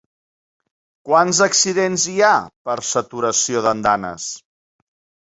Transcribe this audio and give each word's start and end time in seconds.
Quants 1.09 1.41
accidents 1.45 2.05
hi 2.11 2.15
ha 2.29 2.31
per 2.71 2.77
saturació 2.93 3.63
d'andanes? 3.67 4.27